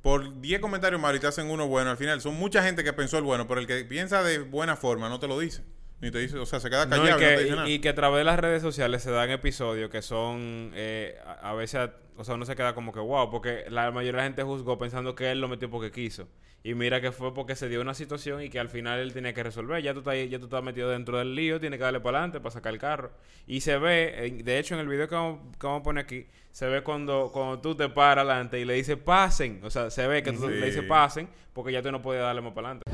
Por 0.03 0.41
10 0.41 0.61
comentarios 0.61 1.01
malos 1.01 1.19
y 1.19 1.21
te 1.21 1.27
hacen 1.27 1.51
uno 1.51 1.67
bueno, 1.67 1.91
al 1.91 1.97
final 1.97 2.21
son 2.21 2.35
mucha 2.37 2.63
gente 2.63 2.85
que 2.85 2.93
pensó 2.93 3.19
el 3.19 3.25
bueno, 3.25 3.47
pero 3.49 3.61
el 3.61 3.67
que 3.67 3.85
piensa 3.85 4.23
de 4.23 4.39
buena 4.39 4.77
forma 4.77 5.09
no 5.09 5.19
te 5.19 5.27
lo 5.27 5.39
dice. 5.39 5.63
Ni 6.01 6.13
te 6.13 6.19
dice, 6.21 6.39
o 6.39 6.47
sea, 6.47 6.61
se 6.61 6.71
queda 6.71 6.87
No, 6.87 6.95
y, 6.97 7.09
callado. 7.09 7.09
y 7.09 7.11
no 7.11 7.19
te 7.19 7.25
que, 7.25 7.31
dice 7.43 7.49
y- 7.53 7.57
nada. 7.57 7.69
y 7.69 7.79
que 7.81 7.89
a 7.89 7.95
través 7.97 8.19
de 8.19 8.25
las 8.25 8.39
redes 8.39 8.63
sociales 8.63 9.03
se 9.03 9.11
dan 9.11 9.29
episodios 9.31 9.91
que 9.91 10.01
son 10.01 10.71
eh, 10.77 11.19
a, 11.27 11.51
a 11.51 11.55
veces, 11.55 11.91
o 12.17 12.23
sea, 12.23 12.37
uno 12.37 12.47
se 12.47 12.55
queda 12.55 12.77
como 12.77 12.93
que 12.93 13.01
wow, 13.01 13.29
porque 13.33 13.65
la 13.69 13.91
mayoría 13.91 14.13
de 14.13 14.19
la 14.19 14.23
gente 14.25 14.43
juzgó 14.45 14.79
pensando 14.79 15.17
que 15.17 15.33
él 15.33 15.41
lo 15.41 15.49
metió 15.49 15.69
porque 15.69 15.91
quiso. 15.91 16.29
Y 16.65 16.75
mira 16.75 17.01
que 17.01 17.13
fue 17.13 17.33
porque 17.33 17.55
se 17.55 17.69
dio 17.69 17.81
una 17.81 17.95
situación 17.95 18.43
y 18.43 18.51
que 18.51 18.59
al 18.59 18.69
final 18.69 18.99
él 18.99 19.13
tenía 19.13 19.33
que 19.33 19.43
resolver. 19.43 19.83
Ya 19.83 19.93
tú 19.95 20.01
estás, 20.01 20.13
ahí- 20.15 20.29
ya 20.29 20.39
tú 20.39 20.47
estás 20.47 20.63
metido 20.63 20.91
dentro 20.91 21.17
del 21.19 21.35
lío, 21.35 21.61
tiene 21.61 21.79
que 21.79 21.85
darle 21.85 22.01
para 22.01 22.19
adelante 22.19 22.41
para 22.41 22.51
sacar 22.51 22.73
el 22.75 22.81
carro. 22.81 23.13
Y 23.47 23.61
se 23.61 23.79
ve, 23.79 24.41
de 24.45 24.59
hecho 24.59 24.75
en 24.75 24.81
el 24.81 24.89
video 24.89 25.09
que 25.09 25.15
vamos, 25.15 25.41
que 25.59 25.67
vamos 25.67 25.81
a 25.81 25.85
poner 25.85 26.05
aquí, 26.05 26.27
se 26.51 26.67
ve 26.67 26.83
cuando, 26.83 27.31
cuando 27.33 27.61
tú 27.61 27.75
te 27.77 27.89
paras 27.89 28.25
adelante 28.27 28.59
y 28.61 28.65
le 28.65 28.75
dices 28.75 28.97
pasen. 28.97 29.61
O 29.63 29.71
sea, 29.71 29.89
se 29.91 30.07
ve 30.09 30.23
que 30.23 30.33
tú 30.33 30.47
Sí. 30.49 30.55
le 30.55 30.67
dices 30.67 30.83
pasen 30.85 31.29
porque 31.55 31.73
ya 31.73 31.81
tú 31.81 31.91
no 31.93 32.03
puedes 32.03 32.23
darle 32.23 32.41
más 32.43 32.53
para 32.53 32.71
adelante. 32.73 32.91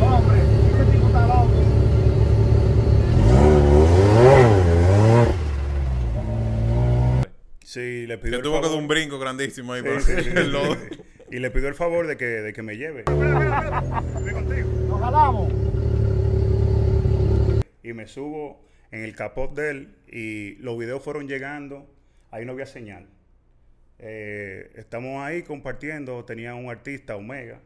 Hombre, 0.00 0.38
ese 0.38 0.92
tipo 0.92 1.06
está 1.08 1.26
loco. 1.26 1.50
Sí, 7.64 8.06
le 8.06 8.16
pidió 8.18 8.38
Que 8.38 8.42
tuvo 8.44 8.60
que 8.60 8.68
dar 8.68 8.76
un 8.78 8.88
brinco 8.88 9.18
grandísimo 9.18 9.72
ahí. 9.72 9.82
Sí, 9.82 9.88
para 9.88 10.00
sí, 10.00 10.12
sí, 10.22 10.30
el 10.34 10.52
lodo. 10.52 10.76
Y 11.30 11.38
le 11.40 11.50
pidió 11.50 11.68
el 11.68 11.74
favor 11.74 12.06
de 12.06 12.16
que, 12.16 12.24
de 12.24 12.52
que 12.52 12.62
me 12.62 12.76
lleve. 12.76 13.04
Nos 14.88 15.00
jalamos. 15.00 15.52
Y 17.82 17.92
me 17.92 18.06
subo 18.06 18.64
en 18.90 19.02
el 19.04 19.14
capot 19.16 19.54
de 19.54 19.70
él 19.70 19.94
y 20.08 20.54
los 20.56 20.78
videos 20.78 21.02
fueron 21.02 21.26
llegando. 21.28 21.88
Ahí 22.30 22.44
no 22.44 22.52
había 22.52 22.66
señal. 22.66 23.06
Eh, 23.98 24.70
estamos 24.76 25.22
ahí 25.24 25.42
compartiendo. 25.42 26.24
Tenía 26.24 26.54
un 26.54 26.70
artista, 26.70 27.16
Omega. 27.16 27.60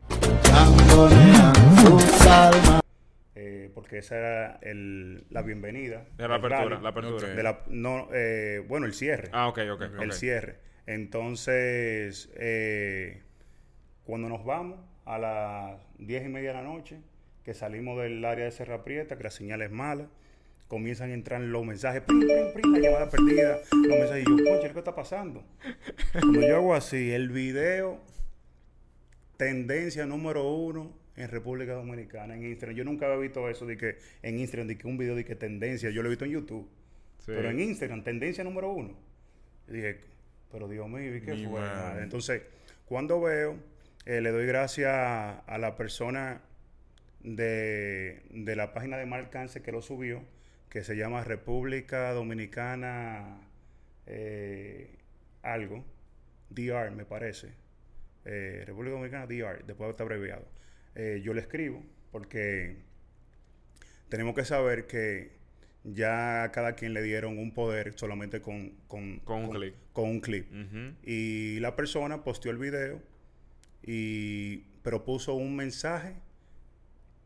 eh, 3.34 3.70
porque 3.74 3.98
esa 3.98 4.16
era 4.16 4.58
el- 4.62 5.24
la 5.30 5.42
bienvenida. 5.42 6.04
De 6.16 6.28
la 6.28 6.36
apertura, 6.36 6.64
rally. 6.68 6.82
la 6.82 6.88
apertura. 6.90 7.28
De 7.28 7.42
la- 7.42 7.64
no, 7.68 8.08
eh, 8.12 8.62
bueno, 8.68 8.86
el 8.86 8.94
cierre. 8.94 9.28
Ah, 9.32 9.48
ok, 9.48 9.58
ok. 9.72 9.82
el 10.00 10.12
cierre. 10.12 10.56
Entonces, 10.86 12.30
eh, 12.36 13.22
cuando 14.10 14.28
nos 14.28 14.44
vamos 14.44 14.80
a 15.04 15.18
las 15.18 15.80
diez 15.98 16.26
y 16.26 16.28
media 16.28 16.48
de 16.48 16.54
la 16.54 16.62
noche, 16.62 16.98
que 17.44 17.54
salimos 17.54 17.96
del 18.02 18.24
área 18.24 18.44
de 18.44 18.50
Serra 18.50 18.82
Prieta, 18.82 19.16
que 19.16 19.22
la 19.22 19.30
señal 19.30 19.62
es 19.62 19.70
mala, 19.70 20.08
comienzan 20.66 21.10
a 21.10 21.14
entrar 21.14 21.40
los 21.40 21.64
mensajes, 21.64 22.02
prin, 22.02 22.18
prin, 22.18 22.52
prin, 22.52 22.72
la 22.72 22.78
llamada 22.80 23.08
perdida, 23.08 23.60
los 23.70 23.98
mensajes, 23.98 24.24
y 24.26 24.28
yo, 24.28 24.44
concha, 24.44 24.72
¿qué 24.72 24.78
está 24.80 24.96
pasando? 24.96 25.44
Cuando 26.12 26.40
yo 26.40 26.56
hago 26.56 26.74
así, 26.74 27.12
el 27.12 27.28
video, 27.30 28.00
tendencia 29.36 30.04
número 30.06 30.52
uno 30.52 30.92
en 31.14 31.28
República 31.28 31.74
Dominicana, 31.74 32.34
en 32.34 32.44
Instagram. 32.44 32.76
Yo 32.76 32.84
nunca 32.84 33.06
había 33.06 33.18
visto 33.18 33.48
eso 33.48 33.64
de 33.64 33.76
que 33.76 33.96
en 34.22 34.40
Instagram, 34.40 34.66
de 34.66 34.76
que 34.76 34.88
un 34.88 34.98
video 34.98 35.14
de 35.14 35.24
que 35.24 35.36
tendencia, 35.36 35.88
yo 35.90 36.02
lo 36.02 36.08
he 36.08 36.10
visto 36.10 36.24
en 36.24 36.32
YouTube. 36.32 36.68
Sí. 37.18 37.26
Pero 37.26 37.48
en 37.48 37.60
Instagram, 37.60 38.02
tendencia 38.02 38.42
número 38.42 38.72
uno. 38.72 38.92
Y 39.68 39.74
dije, 39.74 40.00
pero 40.50 40.66
Dios 40.66 40.88
mío, 40.88 41.14
¿y 41.14 41.20
qué 41.20 41.34
Mi 41.34 41.46
fue? 41.46 41.60
Entonces, 42.02 42.42
cuando 42.86 43.20
veo, 43.20 43.70
eh, 44.06 44.20
le 44.20 44.30
doy 44.30 44.46
gracias 44.46 44.92
a 44.94 45.58
la 45.58 45.76
persona 45.76 46.42
de, 47.22 48.22
de 48.30 48.56
la 48.56 48.72
página 48.72 48.96
de 48.96 49.06
mal 49.06 49.20
alcance 49.20 49.62
que 49.62 49.72
lo 49.72 49.82
subió, 49.82 50.22
que 50.68 50.84
se 50.84 50.96
llama 50.96 51.24
República 51.24 52.12
Dominicana 52.12 53.40
eh, 54.06 54.96
algo, 55.42 55.84
DR 56.50 56.90
me 56.92 57.04
parece. 57.04 57.48
Eh, 58.24 58.64
República 58.66 58.94
Dominicana 58.94 59.26
DR, 59.26 59.64
después 59.66 59.90
está 59.90 60.02
abreviado. 60.02 60.46
Yo 61.22 61.32
le 61.32 61.40
escribo 61.40 61.82
porque 62.10 62.76
tenemos 64.10 64.34
que 64.34 64.44
saber 64.44 64.86
que 64.86 65.30
ya 65.84 66.42
a 66.42 66.52
cada 66.52 66.74
quien 66.74 66.92
le 66.92 67.02
dieron 67.02 67.38
un 67.38 67.54
poder 67.54 67.94
solamente 67.96 68.42
con, 68.42 68.74
con, 68.86 69.20
Con 69.20 69.44
un 69.44 69.50
clic. 69.50 69.74
con 69.92 70.10
un 70.10 70.20
clip. 70.20 70.46
Y 71.04 71.58
la 71.60 71.76
persona 71.76 72.22
posteó 72.22 72.52
el 72.52 72.58
video, 72.58 73.00
y, 73.82 74.64
pero 74.82 75.04
puso 75.04 75.34
un 75.34 75.56
mensaje 75.56 76.14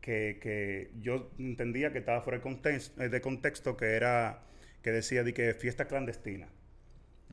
que, 0.01 0.39
que 0.41 0.91
yo 1.01 1.31
entendía 1.39 1.91
que 1.91 1.99
estaba 1.99 2.21
fuera 2.21 2.37
de 2.37 2.43
contexto, 2.43 3.01
de 3.01 3.21
contexto 3.21 3.77
que 3.77 3.95
era 3.95 4.41
que 4.81 4.91
decía 4.91 5.23
de 5.23 5.33
que 5.33 5.53
fiesta 5.55 5.85
clandestina. 5.85 6.47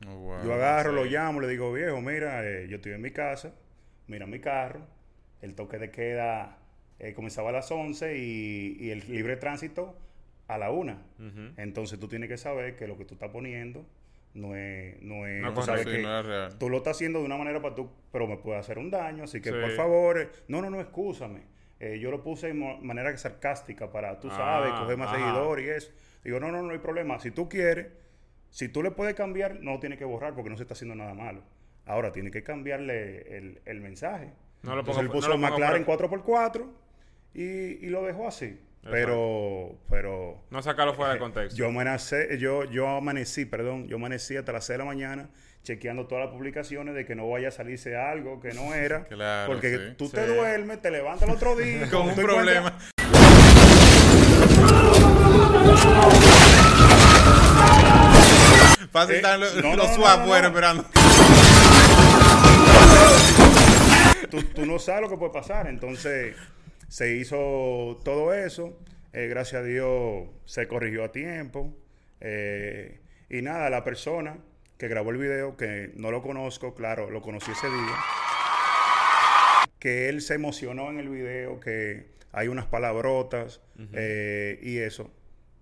Oh, 0.07 0.15
wow. 0.15 0.43
Yo 0.43 0.53
agarro, 0.55 0.89
sí. 0.89 0.95
lo 0.95 1.05
llamo, 1.05 1.39
le 1.39 1.47
digo, 1.47 1.71
viejo, 1.71 2.01
mira, 2.01 2.43
eh, 2.43 2.67
yo 2.67 2.77
estoy 2.77 2.93
en 2.93 3.01
mi 3.01 3.11
casa, 3.11 3.53
mira 4.07 4.25
mi 4.25 4.39
carro, 4.39 4.87
el 5.41 5.53
toque 5.53 5.77
de 5.77 5.91
queda 5.91 6.57
eh, 6.99 7.13
comenzaba 7.13 7.49
a 7.49 7.53
las 7.53 7.69
11 7.69 8.17
y, 8.17 8.77
y 8.79 8.89
el 8.89 9.07
libre 9.07 9.37
tránsito 9.37 9.95
a 10.47 10.57
la 10.57 10.71
1. 10.71 10.93
Ujú. 11.19 11.53
Entonces 11.57 11.99
tú 11.99 12.07
tienes 12.07 12.29
que 12.29 12.37
saber 12.37 12.75
que 12.75 12.87
lo 12.87 12.97
que 12.97 13.05
tú 13.05 13.13
estás 13.15 13.29
poniendo 13.29 13.85
no 14.33 14.55
es... 14.55 15.01
No 15.01 15.25
es 15.27 15.41
No 15.41 15.53
tú 15.53 15.61
sabes 15.61 15.85
que 15.85 15.99
no 16.01 16.19
es 16.19 16.25
real. 16.25 16.57
tú 16.57 16.69
lo 16.69 16.77
estás 16.77 16.97
haciendo 16.97 17.19
de 17.19 17.25
una 17.25 17.37
manera 17.37 17.61
para 17.61 17.75
tú, 17.75 17.89
pero 18.11 18.27
me 18.27 18.37
puede 18.37 18.57
hacer 18.59 18.77
un 18.79 18.89
daño, 18.89 19.23
así 19.25 19.41
que 19.41 19.49
Sí. 19.51 19.55
por 19.59 19.71
favor, 19.71 20.19
eh, 20.19 20.29
no, 20.47 20.61
no, 20.61 20.69
no, 20.69 20.79
excúsame. 20.81 21.41
Eh, 21.79 21.99
yo 21.99 22.11
lo 22.11 22.23
puse 22.23 22.47
de 22.47 22.53
manera 22.53 23.15
sarcástica 23.17 23.91
para, 23.91 24.19
tú 24.19 24.29
sabes, 24.29 24.71
Ah, 24.73 24.79
coger 24.81 24.97
más 24.97 25.11
seguidores 25.11 25.65
y 25.65 25.69
eso. 25.69 25.91
Digo, 26.23 26.39
no, 26.39 26.51
no, 26.51 26.61
no 26.61 26.71
hay 26.71 26.79
problema. 26.79 27.19
Si 27.19 27.31
tú 27.31 27.49
quieres, 27.49 27.87
si 28.49 28.69
tú 28.69 28.81
le 28.81 28.91
puedes 28.91 29.15
cambiar, 29.15 29.59
no 29.61 29.73
lo 29.73 29.79
tienes 29.79 29.99
que 29.99 30.05
borrar 30.05 30.33
porque 30.33 30.49
no 30.49 30.55
se 30.57 30.63
está 30.63 30.73
haciendo 30.75 30.95
nada 30.95 31.13
malo. 31.13 31.41
Ahora 31.85 32.11
tiene 32.13 32.31
que 32.31 32.43
cambiarle 32.43 33.37
el, 33.37 33.61
el 33.65 33.81
mensaje. 33.81 34.31
No 34.61 34.75
lo 34.75 34.79
Entonces 34.79 34.95
ponga- 34.95 35.01
él 35.01 35.07
no 35.07 35.11
puso 35.11 35.27
lo 35.27 35.35
ponga 35.35 35.49
McLaren 35.49 35.83
fuera. 35.83 36.07
4x4 36.07 36.67
y, 37.33 37.41
y 37.85 37.89
lo 37.89 38.03
dejó 38.05 38.27
así. 38.29 38.57
Pero, 38.91 39.77
pero 39.89 40.43
No 40.49 40.61
sacarlo 40.61 40.93
fuera 40.93 41.13
de 41.13 41.19
contexto. 41.19 41.55
yo 41.57 41.67
amanecí, 41.67 42.15
yo, 42.37 42.65
yo 42.65 42.89
amanecí, 42.89 43.45
perdón, 43.45 43.87
yo 43.87 43.95
amanecí 43.95 44.35
hasta 44.35 44.51
las 44.51 44.65
6 44.65 44.73
de 44.73 44.77
la 44.79 44.85
mañana 44.85 45.29
chequeando 45.63 46.05
todas 46.07 46.25
las 46.25 46.33
publicaciones 46.33 46.93
de 46.93 47.05
que 47.05 47.15
no 47.15 47.29
vaya 47.29 47.47
a 47.47 47.51
salirse 47.51 47.95
algo 47.95 48.41
que 48.41 48.53
no 48.53 48.73
era. 48.73 49.05
Claro, 49.05 49.47
porque 49.53 49.77
sí. 49.77 49.95
tú 49.97 50.09
te 50.09 50.27
duermes, 50.27 50.81
te 50.81 50.91
levantas 50.91 51.29
el 51.29 51.35
otro 51.35 51.55
día. 51.57 51.89
Con 51.89 52.09
un 52.09 52.15
problema. 52.15 52.77
Fácil 58.91 59.15
Eh, 59.15 59.17
están 59.17 59.39
los, 59.39 59.51
swap 59.51 59.63
no, 59.63 59.75
no. 59.75 60.25
fuera 60.27 60.47
esperando. 60.47 60.85
tú, 64.29 64.43
tú 64.43 64.65
no 64.65 64.77
sabes 64.79 65.01
lo 65.01 65.09
que 65.09 65.17
puede 65.17 65.31
pasar. 65.33 65.67
Entonces, 65.67 66.35
se 66.93 67.15
hizo 67.15 67.99
todo 68.05 68.35
eso. 68.35 68.79
Eh, 69.13 69.25
gracias 69.27 69.63
a 69.63 69.65
Dios 69.65 70.27
se 70.45 70.67
corrigió 70.67 71.03
a 71.03 71.11
tiempo. 71.11 71.75
Eh, 72.21 72.99
y 73.31 73.41
nada, 73.41 73.71
la 73.71 73.83
persona 73.83 74.37
que 74.77 74.87
grabó 74.87 75.09
el 75.09 75.17
video, 75.17 75.57
que 75.57 75.91
no 75.95 76.11
lo 76.11 76.21
conozco, 76.21 76.75
claro, 76.75 77.09
lo 77.09 77.23
conocí 77.23 77.49
ese 77.49 77.65
día. 77.65 77.95
Que 79.79 80.07
él 80.07 80.21
se 80.21 80.35
emocionó 80.35 80.91
en 80.91 80.99
el 80.99 81.09
video, 81.09 81.59
que 81.59 82.05
hay 82.31 82.47
unas 82.47 82.67
palabrotas 82.67 83.59
eh, 83.93 84.59
y 84.61 84.77
eso. 84.77 85.11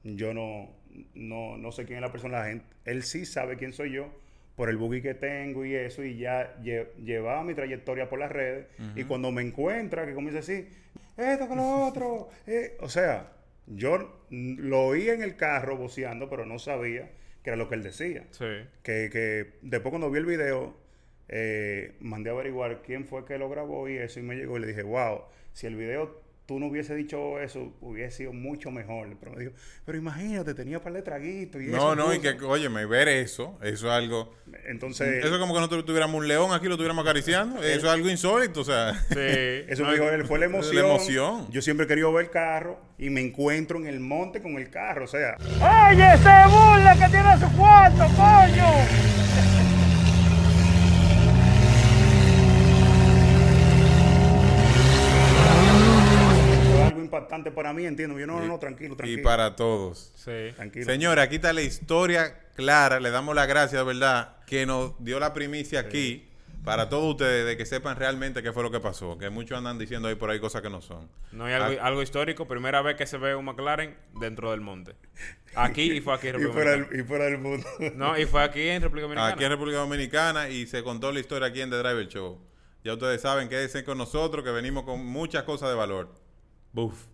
Yo 0.03 0.33
no, 0.33 0.69
no, 1.13 1.57
no 1.57 1.71
sé 1.71 1.85
quién 1.85 1.99
es 1.99 2.01
la 2.01 2.11
persona, 2.11 2.39
la 2.39 2.45
gente. 2.47 2.65
Él 2.83 3.03
sí 3.03 3.25
sabe 3.25 3.55
quién 3.55 3.71
soy 3.71 3.93
yo 3.93 4.13
por 4.57 4.67
el 4.69 4.75
buggy 4.75 5.01
que 5.01 5.13
tengo 5.13 5.63
y 5.63 5.75
eso, 5.75 6.03
y 6.03 6.17
ya 6.17 6.57
lle- 6.61 6.89
llevaba 7.01 7.41
mi 7.45 7.53
trayectoria 7.53 8.09
por 8.09 8.19
las 8.19 8.33
redes. 8.33 8.67
Y 8.97 9.05
cuando 9.05 9.31
me 9.31 9.41
encuentra, 9.41 10.05
que 10.05 10.13
comienza 10.13 10.39
así, 10.39 10.67
esto 11.21 11.47
con 11.47 11.57
lo 11.57 11.85
otro. 11.87 12.29
eh, 12.47 12.77
o 12.79 12.89
sea, 12.89 13.31
yo 13.67 14.21
lo 14.29 14.85
oí 14.85 15.09
en 15.09 15.21
el 15.21 15.35
carro 15.35 15.77
voceando, 15.77 16.29
pero 16.29 16.45
no 16.45 16.59
sabía 16.59 17.11
que 17.43 17.49
era 17.49 17.57
lo 17.57 17.67
que 17.69 17.75
él 17.75 17.83
decía. 17.83 18.25
Sí. 18.31 18.45
Que, 18.83 19.09
que 19.11 19.53
después 19.61 19.91
cuando 19.91 20.11
vi 20.11 20.19
el 20.19 20.25
video, 20.25 20.75
eh, 21.27 21.95
mandé 21.99 22.29
a 22.29 22.33
averiguar 22.33 22.81
quién 22.81 23.05
fue 23.05 23.25
que 23.25 23.37
lo 23.37 23.49
grabó 23.49 23.87
y 23.89 23.97
eso, 23.97 24.19
y 24.19 24.23
me 24.23 24.35
llegó 24.35 24.57
y 24.57 24.61
le 24.61 24.67
dije, 24.67 24.83
wow, 24.83 25.23
si 25.53 25.67
el 25.67 25.75
video 25.75 26.21
tú 26.45 26.59
no 26.59 26.65
hubiese 26.67 26.95
dicho 26.95 27.39
eso, 27.39 27.73
hubiese 27.81 28.17
sido 28.17 28.33
mucho 28.33 28.71
mejor. 28.71 29.07
Pero 29.19 29.31
me 29.33 29.39
dijo, 29.39 29.53
pero 29.85 29.97
imagínate, 29.97 30.53
tenía 30.53 30.81
par 30.81 30.93
de 30.93 31.01
traguitos 31.01 31.61
y 31.61 31.67
No, 31.67 31.77
eso. 31.77 31.95
no, 31.95 32.13
y 32.13 32.19
puso". 32.19 32.37
que, 32.37 32.45
óyeme, 32.45 32.85
ver 32.85 33.07
eso, 33.07 33.57
eso 33.63 33.87
es 33.87 33.93
algo. 33.93 34.33
Entonces, 34.65 35.23
Eso 35.23 35.33
es 35.33 35.39
como 35.39 35.53
que 35.53 35.59
nosotros 35.61 35.85
tuviéramos 35.85 36.19
un 36.19 36.27
león 36.27 36.51
aquí, 36.53 36.67
lo 36.67 36.75
tuviéramos 36.75 37.03
acariciando. 37.05 37.63
Eso 37.63 37.87
es 37.87 37.91
algo 37.93 38.09
insólito, 38.09 38.61
o 38.61 38.65
sea. 38.65 38.93
Sí. 39.09 39.15
eso 39.69 39.83
No, 39.83 39.89
me 39.89 39.93
dijo 39.95 40.09
él, 40.09 40.25
fue 40.25 40.39
la 40.39 40.45
emoción. 40.45 40.75
La 40.75 40.81
emoción. 40.81 41.47
Yo 41.51 41.61
siempre 41.61 41.85
he 41.85 41.87
querido 41.87 42.11
ver 42.11 42.25
el 42.25 42.31
carro 42.31 42.79
y 42.97 43.09
me 43.09 43.21
encuentro 43.21 43.77
en 43.79 43.87
el 43.87 43.99
monte 43.99 44.41
con 44.41 44.53
el 44.57 44.69
carro, 44.69 45.05
o 45.05 45.07
sea, 45.07 45.37
¡Oye, 45.39 46.17
se 46.17 46.49
burla 46.49 46.95
que 46.99 47.09
tiene 47.09 47.37
su 47.39 47.57
cuarto, 47.57 48.03
coño! 48.17 49.60
Para 57.51 57.73
mí, 57.73 57.85
entiendo. 57.85 58.19
Yo 58.19 58.27
no, 58.27 58.39
no, 58.39 58.45
no, 58.45 58.59
tranquilo, 58.59 58.93
Y 58.93 58.97
tranquilo. 58.97 59.23
para 59.23 59.55
todos. 59.55 60.11
Sí. 60.15 60.51
Tranquilo. 60.55 60.85
Señora, 60.85 61.23
aquí 61.23 61.35
está 61.35 61.53
la 61.53 61.61
historia 61.61 62.37
clara. 62.55 62.99
Le 62.99 63.09
damos 63.09 63.33
las 63.35 63.47
gracias, 63.47 63.83
¿verdad? 63.85 64.35
Que 64.45 64.65
nos 64.65 64.93
dio 65.03 65.19
la 65.19 65.33
primicia 65.33 65.79
aquí. 65.79 66.27
para 66.63 66.89
todos 66.89 67.09
ustedes 67.13 67.43
de 67.47 67.57
que 67.57 67.65
sepan 67.65 67.95
realmente 67.97 68.43
qué 68.43 68.53
fue 68.53 68.61
lo 68.61 68.69
que 68.69 68.79
pasó. 68.79 69.17
Que 69.17 69.31
muchos 69.31 69.57
andan 69.57 69.79
diciendo 69.79 70.07
ahí 70.09 70.13
por 70.13 70.29
ahí 70.29 70.39
cosas 70.39 70.61
que 70.61 70.69
no 70.69 70.79
son. 70.79 71.09
No 71.31 71.45
hay 71.45 71.53
algo, 71.53 71.79
Ah. 71.81 71.87
algo 71.87 72.03
histórico. 72.03 72.47
Primera 72.47 72.83
vez 72.83 72.95
que 72.97 73.07
se 73.07 73.17
ve 73.17 73.33
un 73.33 73.45
McLaren 73.45 73.97
dentro 74.19 74.51
del 74.51 74.61
monte. 74.61 74.93
Aquí 75.55 75.91
y 75.91 76.01
fue 76.01 76.13
aquí 76.13 76.27
en 76.27 76.35
Y 76.39 76.43
República 76.43 76.53
fuera, 76.53 76.71
Dominicana. 76.73 77.01
y 77.01 77.07
fuera 77.07 77.25
del 77.25 77.37
mundo. 77.39 77.67
No, 77.95 78.15
y 78.15 78.25
fue 78.27 78.43
aquí 78.43 78.61
en 78.61 78.79
República 78.83 79.03
Dominicana. 79.07 79.33
Aquí 79.33 79.43
en 79.43 79.49
República 79.49 79.77
Dominicana 79.79 80.49
y 80.49 80.67
se 80.67 80.83
contó 80.83 81.11
la 81.11 81.19
historia 81.19 81.47
aquí 81.47 81.61
en 81.61 81.71
The 81.71 81.77
Driver 81.77 82.07
Show. 82.07 82.39
Ya 82.83 82.93
ustedes 82.93 83.21
saben, 83.21 83.49
quédense 83.49 83.83
con 83.83 83.97
nosotros 83.97 84.45
que 84.45 84.51
venimos 84.51 84.83
con 84.83 85.03
muchas 85.03 85.41
cosas 85.43 85.69
de 85.69 85.75
valor. 85.75 86.13
Buf. 86.73 87.05